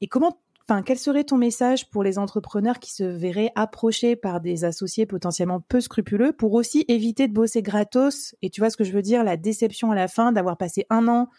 Et 0.02 0.08
comment, 0.08 0.40
enfin, 0.68 0.82
quel 0.82 0.98
serait 0.98 1.24
ton 1.24 1.38
message 1.38 1.90
pour 1.92 2.04
les 2.04 2.18
entrepreneurs 2.18 2.80
qui 2.80 2.92
se 2.92 3.04
verraient 3.04 3.52
approchés 3.56 4.16
par 4.16 4.42
des 4.42 4.66
associés 4.66 5.06
potentiellement 5.06 5.62
peu 5.62 5.82
scrupuleux 5.82 6.32
pour 6.32 6.54
aussi 6.54 6.84
éviter 6.88 7.28
de 7.28 7.34
bosser 7.34 7.62
gratos? 7.62 8.36
Et 8.42 8.50
tu 8.50 8.60
vois 8.62 8.72
ce 8.72 8.78
que 8.78 8.84
je 8.84 8.92
veux 8.92 9.04
dire, 9.04 9.24
la 9.24 9.38
déception 9.38 9.92
à 9.92 9.96
la 9.96 10.08
fin 10.08 10.32
d'avoir 10.32 10.58
passé 10.58 10.86
un 10.90 11.08
an 11.08 11.30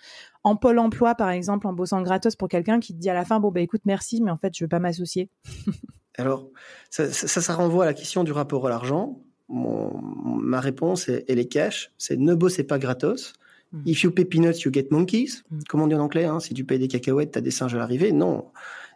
en 0.44 0.56
pôle 0.56 0.78
emploi, 0.78 1.14
par 1.16 1.30
exemple, 1.30 1.66
en 1.66 1.72
bossant 1.72 2.02
gratos 2.02 2.36
pour 2.36 2.48
quelqu'un 2.48 2.80
qui 2.80 2.94
te 2.94 2.98
dit 2.98 3.10
à 3.10 3.14
la 3.14 3.24
fin, 3.24 3.40
bon, 3.40 3.50
bah 3.50 3.60
écoute, 3.60 3.82
merci, 3.84 4.22
mais 4.22 4.30
en 4.30 4.38
fait, 4.38 4.56
je 4.56 4.64
veux 4.64 4.68
pas 4.68 4.78
m'associer. 4.78 5.30
Alors, 6.16 6.48
ça, 6.90 7.10
ça, 7.10 7.54
renvoie 7.54 7.84
à 7.84 7.86
la 7.86 7.94
question 7.94 8.24
du 8.24 8.32
rapport 8.32 8.66
à 8.66 8.70
l'argent. 8.70 9.22
ma 9.48 10.60
réponse, 10.60 11.08
est, 11.08 11.24
elle 11.28 11.38
est 11.38 11.48
cash, 11.48 11.92
c'est 11.98 12.16
ne 12.16 12.34
bossez 12.34 12.64
pas 12.64 12.78
gratos. 12.78 13.32
Hmm. 13.72 13.82
If 13.86 14.02
you 14.02 14.10
pay 14.10 14.24
peanuts, 14.24 14.64
you 14.64 14.72
get 14.72 14.88
monkeys. 14.90 15.42
Hmm. 15.50 15.60
Comment 15.68 15.84
on 15.84 15.86
dit 15.86 15.94
en 15.94 16.00
anglais 16.00 16.24
hein, 16.24 16.40
Si 16.40 16.54
tu 16.54 16.64
payes 16.64 16.78
des 16.78 16.88
cacahuètes, 16.88 17.32
tu 17.32 17.38
as 17.38 17.42
des 17.42 17.50
singes 17.50 17.74
à 17.74 17.78
l'arrivée. 17.78 18.12
Non. 18.12 18.46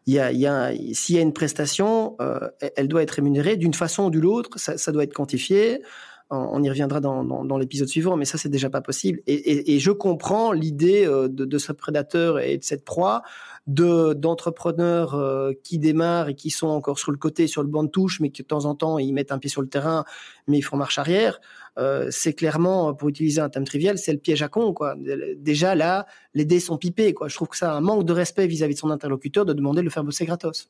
Il 0.06 0.14
y 0.14 0.18
a, 0.18 0.32
il 0.32 0.38
y 0.38 0.46
a, 0.46 0.72
s'il 0.92 1.16
y 1.16 1.18
a 1.18 1.22
une 1.22 1.32
prestation, 1.32 2.16
euh, 2.20 2.50
elle 2.76 2.88
doit 2.88 3.02
être 3.02 3.12
rémunérée 3.12 3.56
d'une 3.56 3.72
façon 3.72 4.06
ou 4.06 4.10
d'une 4.10 4.26
autre. 4.26 4.58
Ça, 4.58 4.76
ça, 4.76 4.92
doit 4.92 5.04
être 5.04 5.14
quantifié. 5.14 5.82
On 6.30 6.62
y 6.62 6.68
reviendra 6.68 7.00
dans, 7.00 7.22
dans, 7.22 7.44
dans 7.44 7.58
l'épisode 7.58 7.88
suivant, 7.88 8.16
mais 8.16 8.24
ça, 8.24 8.38
c'est 8.38 8.48
déjà 8.48 8.68
pas 8.68 8.80
possible. 8.80 9.20
Et, 9.26 9.34
et, 9.34 9.74
et 9.74 9.78
je 9.78 9.92
comprends 9.92 10.52
l'idée 10.52 11.06
euh, 11.06 11.28
de, 11.28 11.44
de, 11.44 11.58
ce 11.58 11.72
prédateur 11.72 12.40
et 12.40 12.58
de 12.58 12.64
cette 12.64 12.84
proie 12.84 13.22
de 13.66 14.12
d'entrepreneurs 14.12 15.14
euh, 15.14 15.52
qui 15.62 15.78
démarrent 15.78 16.28
et 16.28 16.34
qui 16.34 16.50
sont 16.50 16.66
encore 16.66 16.98
sur 16.98 17.12
le 17.12 17.18
côté, 17.18 17.46
sur 17.46 17.62
le 17.62 17.68
banc 17.68 17.82
de 17.82 17.88
touche, 17.88 18.20
mais 18.20 18.30
qui 18.30 18.42
de 18.42 18.46
temps 18.46 18.66
en 18.66 18.74
temps 18.74 18.98
ils 18.98 19.12
mettent 19.12 19.32
un 19.32 19.38
pied 19.38 19.50
sur 19.50 19.62
le 19.62 19.68
terrain, 19.68 20.04
mais 20.46 20.58
ils 20.58 20.62
font 20.62 20.76
marche 20.76 20.98
arrière. 20.98 21.40
Euh, 21.78 22.08
c'est 22.10 22.34
clairement, 22.34 22.94
pour 22.94 23.08
utiliser 23.08 23.40
un 23.40 23.48
thème 23.48 23.64
trivial, 23.64 23.98
c'est 23.98 24.12
le 24.12 24.18
piège 24.18 24.42
à 24.42 24.48
con. 24.48 24.72
Quoi. 24.72 24.94
Déjà 25.36 25.74
là, 25.74 26.06
les 26.34 26.44
dés 26.44 26.60
sont 26.60 26.78
pipés. 26.78 27.14
Quoi. 27.14 27.28
Je 27.28 27.34
trouve 27.34 27.48
que 27.48 27.56
ça 27.56 27.72
a 27.72 27.74
un 27.74 27.80
manque 27.80 28.04
de 28.04 28.12
respect 28.12 28.46
vis-à-vis 28.46 28.74
de 28.74 28.78
son 28.78 28.90
interlocuteur 28.90 29.44
de 29.44 29.52
demander 29.52 29.80
de 29.80 29.84
le 29.84 29.90
faire 29.90 30.04
bosser 30.04 30.24
gratos. 30.24 30.68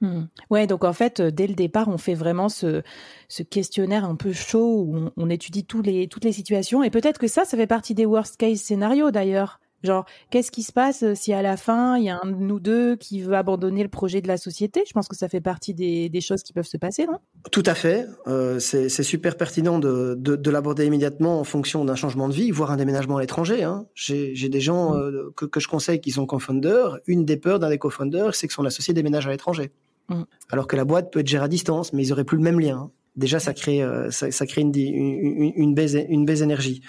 Hmm. 0.00 0.24
Ouais, 0.50 0.66
donc 0.66 0.82
en 0.82 0.92
fait, 0.92 1.22
dès 1.22 1.46
le 1.46 1.54
départ, 1.54 1.86
on 1.86 1.96
fait 1.96 2.14
vraiment 2.14 2.48
ce, 2.48 2.82
ce 3.28 3.44
questionnaire 3.44 4.04
un 4.04 4.16
peu 4.16 4.32
chaud 4.32 4.84
où 4.88 5.10
on, 5.16 5.30
étudie 5.30 5.64
les, 5.84 6.08
toutes 6.08 6.24
les 6.24 6.32
situations. 6.32 6.82
Et 6.82 6.90
peut-être 6.90 7.18
que 7.18 7.28
ça, 7.28 7.44
ça 7.44 7.56
fait 7.56 7.68
partie 7.68 7.94
des 7.94 8.04
worst 8.04 8.36
case 8.36 8.58
scénarios 8.58 9.12
d'ailleurs. 9.12 9.60
Genre, 9.82 10.04
qu'est-ce 10.30 10.50
qui 10.50 10.62
se 10.62 10.72
passe 10.72 11.02
euh, 11.02 11.14
si 11.14 11.32
à 11.32 11.42
la 11.42 11.56
fin, 11.56 11.96
il 11.96 12.04
y 12.04 12.10
a 12.10 12.20
un 12.22 12.30
de 12.30 12.36
nous 12.36 12.60
deux 12.60 12.96
qui 12.96 13.20
veut 13.20 13.34
abandonner 13.34 13.82
le 13.82 13.88
projet 13.88 14.20
de 14.20 14.28
la 14.28 14.36
société? 14.36 14.84
Je 14.86 14.92
pense 14.92 15.08
que 15.08 15.16
ça 15.16 15.28
fait 15.28 15.40
partie 15.40 15.74
des, 15.74 16.20
choses 16.20 16.42
qui 16.42 16.52
peuvent 16.52 16.66
se 16.66 16.76
passer, 16.76 17.06
non? 17.06 17.18
Tout 17.50 17.64
à 17.66 17.74
fait. 17.74 18.06
Euh, 18.28 18.58
c'est 18.60 18.88
super 18.88 19.36
pertinent 19.36 19.78
de, 19.78 20.14
de, 20.14 20.50
l'aborder 20.50 20.86
immédiatement 20.86 21.40
en 21.40 21.44
fonction 21.44 21.84
d'un 21.84 21.96
changement 21.96 22.28
de 22.28 22.34
vie, 22.34 22.50
voire 22.50 22.70
un 22.70 22.76
déménagement 22.76 23.16
à 23.16 23.20
l'étranger. 23.20 23.64
Hein. 23.64 23.86
J'ai 23.94 24.48
des 24.48 24.60
gens 24.60 24.94
mm. 24.94 24.98
euh, 24.98 25.32
que, 25.36 25.46
que, 25.46 25.58
je 25.58 25.68
conseille 25.68 26.00
qui 26.00 26.12
sont 26.12 26.26
co-founders. 26.26 26.98
Une 27.06 27.24
des 27.24 27.36
peurs 27.36 27.58
d'un 27.58 27.70
des 27.70 27.78
co-founders, 27.78 28.34
c'est 28.34 28.46
que 28.46 28.54
son 28.54 28.64
associé 28.64 28.94
déménage 28.94 29.26
à 29.26 29.30
l'étranger. 29.30 29.72
Mm. 30.08 30.22
Alors 30.50 30.66
que 30.66 30.76
la 30.76 30.84
boîte 30.84 31.12
peut 31.12 31.20
être 31.20 31.28
gérée 31.28 31.44
à 31.44 31.48
distance, 31.48 31.92
mais 31.92 32.06
ils 32.06 32.12
auraient 32.12 32.24
plus 32.24 32.36
le 32.36 32.44
même 32.44 32.60
lien. 32.60 32.90
déjà 33.16 33.40
ça 33.40 33.52
crée 33.54 33.82
euh, 33.82 34.10
ça, 34.10 34.46
crée 34.46 34.62
une, 34.62 34.74
une, 34.74 35.52
une, 35.56 35.74
baisse 35.74 35.96
une 36.08 36.24
baisse 36.24 36.40
d'énergie. 36.40 36.82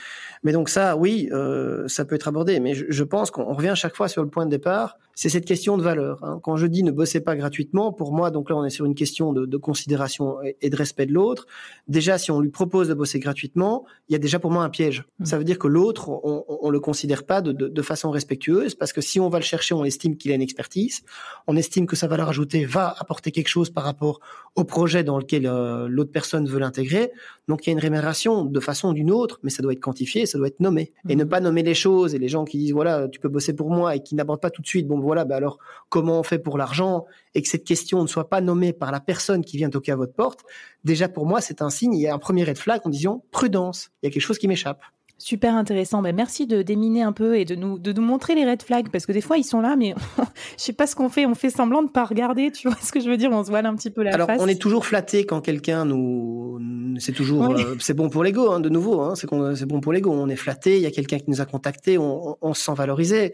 Mais 0.43 0.51
donc 0.51 0.69
ça, 0.69 0.97
oui, 0.97 1.29
euh, 1.31 1.87
ça 1.87 2.05
peut 2.05 2.15
être 2.15 2.27
abordé. 2.27 2.59
Mais 2.59 2.73
je, 2.73 2.85
je 2.89 3.03
pense 3.03 3.31
qu'on 3.31 3.53
revient 3.53 3.73
chaque 3.75 3.95
fois 3.95 4.07
sur 4.07 4.23
le 4.23 4.29
point 4.29 4.45
de 4.45 4.51
départ. 4.51 4.97
C'est 5.15 5.29
cette 5.29 5.45
question 5.45 5.77
de 5.77 5.83
valeur. 5.83 6.23
Hein. 6.23 6.39
Quand 6.41 6.57
je 6.57 6.65
dis 6.65 6.83
ne 6.83 6.91
bossez 6.91 7.21
pas 7.21 7.35
gratuitement, 7.35 7.93
pour 7.93 8.13
moi, 8.13 8.31
donc 8.31 8.49
là 8.49 8.55
on 8.55 8.65
est 8.65 8.71
sur 8.71 8.85
une 8.85 8.95
question 8.95 9.31
de, 9.31 9.45
de 9.45 9.57
considération 9.57 10.37
et, 10.61 10.69
de 10.69 10.75
respect 10.75 11.05
de 11.05 11.13
l'autre. 11.13 11.45
Déjà, 11.87 12.17
si 12.17 12.31
on 12.31 12.39
lui 12.39 12.49
propose 12.49 12.87
de 12.87 12.93
bosser 12.93 13.19
gratuitement, 13.19 13.85
il 14.09 14.13
y 14.13 14.15
a 14.15 14.19
déjà 14.19 14.39
pour 14.39 14.51
moi 14.51 14.63
un 14.63 14.69
piège. 14.69 15.05
Mmh. 15.19 15.25
Ça 15.25 15.37
veut 15.37 15.43
dire 15.43 15.59
que 15.59 15.67
l'autre, 15.67 16.09
on, 16.09 16.45
on, 16.47 16.69
le 16.69 16.79
considère 16.79 17.25
pas 17.25 17.41
de, 17.41 17.51
de, 17.51 17.67
de, 17.67 17.81
façon 17.81 18.09
respectueuse, 18.09 18.73
parce 18.73 18.93
que 18.93 19.01
si 19.01 19.19
on 19.19 19.29
va 19.29 19.37
le 19.37 19.43
chercher, 19.43 19.75
on 19.75 19.85
estime 19.85 20.17
qu'il 20.17 20.31
a 20.31 20.35
une 20.35 20.41
expertise, 20.41 21.03
on 21.47 21.55
estime 21.55 21.85
que 21.85 21.95
sa 21.95 22.07
valeur 22.07 22.29
ajoutée 22.29 22.65
va 22.65 22.95
apporter 22.97 23.31
quelque 23.31 23.49
chose 23.49 23.69
par 23.69 23.83
rapport 23.83 24.19
au 24.55 24.63
projet 24.63 25.03
dans 25.03 25.17
lequel 25.17 25.45
euh, 25.45 25.87
l'autre 25.87 26.11
personne 26.11 26.47
veut 26.47 26.59
l'intégrer. 26.59 27.11
Donc 27.47 27.65
il 27.65 27.69
y 27.69 27.71
a 27.71 27.73
une 27.73 27.79
rémunération 27.79 28.45
de 28.45 28.59
façon 28.59 28.89
ou 28.89 28.93
d'une 28.93 29.11
autre, 29.11 29.39
mais 29.43 29.49
ça 29.49 29.61
doit 29.61 29.73
être 29.73 29.79
quantifié, 29.79 30.25
ça 30.25 30.37
doit 30.37 30.47
être 30.47 30.59
nommé. 30.59 30.93
Et 31.09 31.15
ne 31.15 31.23
mhm. 31.23 31.29
pas 31.29 31.39
nommer 31.39 31.63
les 31.63 31.73
choses 31.73 32.15
et 32.15 32.19
les 32.19 32.29
gens 32.29 32.45
qui 32.45 32.57
disent 32.57 32.71
voilà, 32.71 33.07
tu 33.09 33.19
peux 33.19 33.29
bosser 33.29 33.53
pour 33.53 33.69
moi 33.69 33.95
et 33.95 34.01
qui 34.01 34.15
n'abordent 34.15 34.41
pas 34.41 34.49
tout 34.49 34.61
de 34.61 34.67
suite, 34.67 34.87
bon 34.87 35.02
voilà, 35.03 35.25
bah 35.25 35.35
alors 35.35 35.59
comment 35.89 36.19
on 36.19 36.23
fait 36.23 36.39
pour 36.39 36.57
l'argent 36.57 37.05
et 37.35 37.41
que 37.41 37.47
cette 37.47 37.63
question 37.63 38.01
ne 38.01 38.07
soit 38.07 38.29
pas 38.29 38.41
nommée 38.41 38.73
par 38.73 38.91
la 38.91 38.99
personne 38.99 39.43
qui 39.43 39.57
vient 39.57 39.69
toquer 39.69 39.91
à 39.91 39.95
votre 39.95 40.13
porte, 40.13 40.41
déjà 40.83 41.07
pour 41.07 41.25
moi 41.25 41.41
c'est 41.41 41.61
un 41.61 41.69
signe, 41.69 41.93
il 41.93 42.01
y 42.01 42.07
a 42.07 42.13
un 42.13 42.19
premier 42.19 42.43
red 42.43 42.57
flag 42.57 42.81
en 42.85 42.89
disant 42.89 43.23
prudence, 43.31 43.89
il 44.01 44.07
y 44.07 44.09
a 44.09 44.11
quelque 44.11 44.23
chose 44.23 44.37
qui 44.37 44.47
m'échappe. 44.47 44.81
Super 45.23 45.55
intéressant. 45.55 46.01
Ben, 46.01 46.13
merci 46.13 46.47
de 46.47 46.63
déminer 46.63 47.01
un 47.01 47.13
peu 47.13 47.37
et 47.37 47.45
de 47.45 47.55
nous, 47.55 47.79
de 47.79 47.93
nous 47.93 48.01
montrer 48.01 48.35
les 48.35 48.43
red 48.43 48.61
flags 48.61 48.89
parce 48.89 49.05
que 49.05 49.13
des 49.13 49.21
fois 49.21 49.37
ils 49.37 49.45
sont 49.45 49.61
là, 49.61 49.77
mais 49.77 49.95
je 50.57 50.63
sais 50.63 50.73
pas 50.73 50.85
ce 50.85 50.97
qu'on 50.97 51.07
fait. 51.07 51.25
On 51.25 51.33
fait 51.33 51.49
semblant 51.49 51.81
de 51.81 51.87
pas 51.87 52.03
regarder. 52.03 52.51
Tu 52.51 52.67
vois 52.67 52.77
ce 52.81 52.91
que 52.91 52.99
je 52.99 53.09
veux 53.09 53.15
dire? 53.15 53.29
On 53.31 53.41
se 53.41 53.49
voile 53.49 53.65
un 53.65 53.73
petit 53.75 53.89
peu 53.89 54.03
la 54.03 54.13
Alors, 54.13 54.27
face. 54.27 54.41
on 54.41 54.47
est 54.47 54.59
toujours 54.59 54.85
flatté 54.85 55.25
quand 55.25 55.39
quelqu'un 55.39 55.85
nous. 55.85 56.59
C'est 56.99 57.13
toujours. 57.13 57.51
Euh, 57.51 57.75
c'est 57.79 57.93
bon 57.93 58.09
pour 58.09 58.23
l'ego, 58.23 58.51
hein, 58.51 58.59
de 58.59 58.67
nouveau. 58.67 58.99
Hein, 58.99 59.15
c'est 59.15 59.29
c'est 59.55 59.65
bon 59.65 59.79
pour 59.79 59.93
l'ego. 59.93 60.11
On 60.11 60.27
est 60.27 60.35
flatté. 60.35 60.75
Il 60.75 60.81
y 60.81 60.87
a 60.87 60.91
quelqu'un 60.91 61.19
qui 61.19 61.29
nous 61.29 61.39
a 61.39 61.45
contacté. 61.45 61.97
On, 61.97 62.37
on, 62.41 62.53
se 62.53 62.61
sent 62.61 62.73
valorisé. 62.75 63.33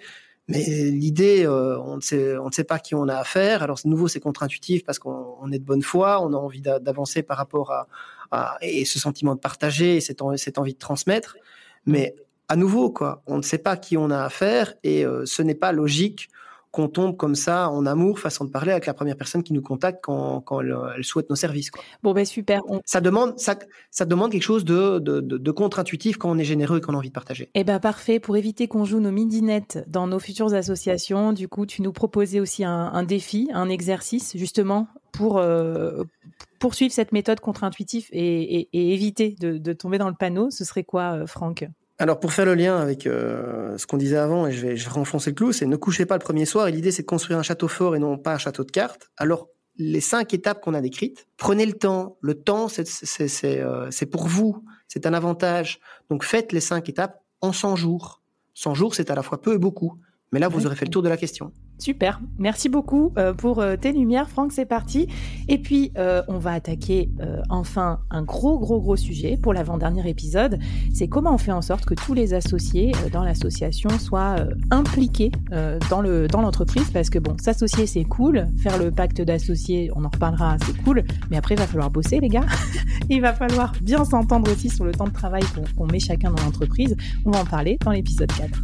Mais 0.49 0.63
l'idée, 0.63 1.45
euh, 1.45 1.79
on 1.79 1.97
ne 1.97 2.01
sait, 2.01 2.63
pas 2.63 2.79
qui 2.79 2.95
on 2.95 3.07
a 3.07 3.15
affaire. 3.15 3.61
Alors, 3.61 3.77
de 3.83 3.87
nouveau, 3.87 4.07
c'est 4.07 4.19
contre-intuitif 4.19 4.83
parce 4.83 4.97
qu'on 4.97 5.51
est 5.51 5.59
de 5.59 5.63
bonne 5.63 5.83
foi. 5.83 6.19
On 6.21 6.33
a 6.33 6.37
envie 6.37 6.61
d'avancer 6.61 7.21
par 7.21 7.37
rapport 7.37 7.71
à, 8.31 8.57
et 8.61 8.83
ce 8.83 8.97
sentiment 8.97 9.35
de 9.35 9.39
partager 9.39 9.97
et 9.97 10.01
cette, 10.01 10.21
cette 10.37 10.57
envie 10.57 10.73
de 10.73 10.79
transmettre. 10.79 11.37
Mais 11.85 12.15
à 12.47 12.55
nouveau, 12.55 12.89
quoi, 12.89 13.21
on 13.27 13.37
ne 13.37 13.43
sait 13.43 13.59
pas 13.59 13.77
qui 13.77 13.95
on 13.95 14.09
a 14.09 14.23
affaire 14.23 14.73
et 14.83 15.05
euh, 15.05 15.23
ce 15.25 15.43
n'est 15.43 15.55
pas 15.55 15.71
logique 15.71 16.29
qu'on 16.71 16.87
tombe 16.87 17.17
comme 17.17 17.35
ça 17.35 17.69
en 17.69 17.85
amour, 17.85 18.19
façon 18.19 18.45
de 18.45 18.51
parler, 18.51 18.71
avec 18.71 18.85
la 18.85 18.93
première 18.93 19.17
personne 19.17 19.41
qui 19.41 19.53
nous 19.53 19.61
contacte 19.61 19.99
quand, 20.03 20.41
quand 20.41 20.61
elle, 20.61 21.03
souhaite 21.03 21.29
nos 21.29 21.35
services. 21.35 21.71
Quoi. 21.71 21.81
Bon, 22.03 22.13
ben 22.13 22.25
super. 22.25 22.61
Ça, 22.85 23.01
demande, 23.01 23.39
ça, 23.39 23.57
ça 23.89 24.05
demande 24.05 24.31
quelque 24.31 24.43
chose 24.43 24.65
de, 24.65 24.99
de, 24.99 25.19
de, 25.19 25.51
contre-intuitif 25.51 26.17
quand 26.17 26.29
on 26.29 26.37
est 26.37 26.43
généreux 26.43 26.77
et 26.77 26.81
qu'on 26.81 26.93
a 26.93 26.97
envie 26.97 27.09
de 27.09 27.13
partager. 27.13 27.49
Eh 27.55 27.63
ben 27.63 27.79
parfait. 27.79 28.19
Pour 28.19 28.37
éviter 28.37 28.67
qu'on 28.67 28.85
joue 28.85 28.99
nos 28.99 29.11
midinettes 29.11 29.83
dans 29.87 30.05
nos 30.05 30.19
futures 30.19 30.53
associations, 30.53 31.33
du 31.33 31.47
coup, 31.47 31.65
tu 31.65 31.81
nous 31.81 31.91
proposais 31.91 32.39
aussi 32.39 32.63
un, 32.63 32.91
un 32.93 33.03
défi, 33.03 33.49
un 33.53 33.69
exercice, 33.69 34.37
justement, 34.37 34.87
pour 35.11 35.39
euh, 35.39 36.03
poursuivre 36.59 36.93
cette 36.93 37.11
méthode 37.11 37.39
contre-intuitive 37.39 38.07
et, 38.11 38.59
et, 38.59 38.69
et, 38.73 38.93
éviter 38.93 39.35
de, 39.39 39.57
de 39.57 39.73
tomber 39.73 39.97
dans 39.97 40.09
le 40.09 40.15
panneau. 40.15 40.51
Ce 40.51 40.63
serait 40.63 40.83
quoi, 40.83 41.17
euh, 41.17 41.25
Franck? 41.25 41.65
Alors 41.99 42.21
pour 42.21 42.31
faire 42.31 42.45
le 42.45 42.55
lien 42.55 42.77
avec 42.77 43.05
euh, 43.05 43.77
ce 43.77 43.85
qu'on 43.85 43.97
disait 43.97 44.17
avant, 44.17 44.47
et 44.47 44.53
je 44.53 44.65
vais, 44.65 44.77
je 44.77 44.85
vais 44.85 44.91
renfoncer 44.91 45.31
le 45.31 45.35
clou, 45.35 45.51
c'est 45.51 45.65
ne 45.65 45.75
couchez 45.75 46.05
pas 46.05 46.15
le 46.15 46.23
premier 46.23 46.45
soir. 46.45 46.69
Et 46.69 46.71
l'idée 46.71 46.91
c'est 46.91 47.01
de 47.01 47.07
construire 47.07 47.37
un 47.37 47.43
château 47.43 47.67
fort 47.67 47.93
et 47.93 47.99
non 47.99 48.17
pas 48.17 48.33
un 48.33 48.37
château 48.37 48.63
de 48.63 48.71
cartes. 48.71 49.11
Alors 49.17 49.49
les 49.77 49.99
cinq 49.99 50.33
étapes 50.33 50.61
qu'on 50.61 50.73
a 50.73 50.81
décrites, 50.81 51.27
prenez 51.35 51.65
le 51.65 51.73
temps. 51.73 52.17
Le 52.21 52.35
temps 52.35 52.69
c'est 52.69 53.59
euh, 53.59 53.89
pour 54.09 54.27
vous, 54.27 54.63
c'est 54.87 55.05
un 55.05 55.13
avantage. 55.13 55.81
Donc 56.09 56.23
faites 56.23 56.53
les 56.53 56.61
cinq 56.61 56.87
étapes 56.87 57.21
en 57.41 57.51
100 57.51 57.75
jours. 57.75 58.21
100 58.53 58.75
jours 58.75 58.95
c'est 58.95 59.11
à 59.11 59.15
la 59.15 59.21
fois 59.21 59.41
peu 59.41 59.53
et 59.53 59.57
beaucoup. 59.57 59.99
Mais 60.31 60.39
là, 60.39 60.47
vous 60.47 60.67
aurez 60.67 60.75
fait 60.75 60.85
le 60.85 60.91
tour 60.91 61.01
de 61.01 61.09
la 61.09 61.17
question. 61.17 61.51
Super. 61.79 62.19
Merci 62.37 62.69
beaucoup 62.69 63.13
euh, 63.17 63.33
pour 63.33 63.61
euh, 63.61 63.77
tes 63.77 63.93
lumières, 63.93 64.29
Franck. 64.29 64.51
C'est 64.51 64.65
parti. 64.65 65.07
Et 65.47 65.57
puis, 65.57 65.91
euh, 65.97 66.21
on 66.27 66.37
va 66.37 66.51
attaquer 66.51 67.09
enfin 67.49 67.99
un 68.11 68.21
gros, 68.21 68.59
gros, 68.59 68.79
gros 68.79 68.95
sujet 68.95 69.37
pour 69.41 69.53
l'avant-dernier 69.53 70.07
épisode. 70.07 70.59
C'est 70.93 71.07
comment 71.07 71.33
on 71.33 71.37
fait 71.37 71.51
en 71.51 71.61
sorte 71.61 71.85
que 71.85 71.93
tous 71.95 72.13
les 72.13 72.33
associés 72.33 72.91
dans 73.11 73.23
l'association 73.23 73.89
soient 73.97 74.35
impliqués 74.71 75.31
dans 75.89 76.01
le 76.01 76.27
dans 76.27 76.41
l'entreprise. 76.41 76.89
Parce 76.91 77.09
que 77.09 77.17
bon, 77.17 77.35
s'associer, 77.39 77.87
c'est 77.87 78.03
cool. 78.03 78.47
Faire 78.57 78.77
le 78.77 78.91
pacte 78.91 79.21
d'associés, 79.21 79.89
on 79.95 80.05
en 80.05 80.09
reparlera, 80.09 80.57
c'est 80.65 80.77
cool. 80.83 81.03
Mais 81.31 81.37
après, 81.37 81.55
il 81.55 81.59
va 81.59 81.67
falloir 81.67 81.89
bosser, 81.89 82.19
les 82.19 82.29
gars. 82.29 82.45
il 83.09 83.21
va 83.21 83.33
falloir 83.33 83.73
bien 83.81 84.05
s'entendre 84.05 84.51
aussi 84.51 84.69
sur 84.69 84.85
le 84.85 84.91
temps 84.91 85.07
de 85.07 85.13
travail 85.13 85.43
qu'on 85.75 85.87
met 85.87 85.99
chacun 85.99 86.31
dans 86.31 86.43
l'entreprise. 86.43 86.95
On 87.25 87.31
va 87.31 87.41
en 87.41 87.45
parler 87.45 87.77
dans 87.83 87.91
l'épisode 87.91 88.31
4. 88.31 88.59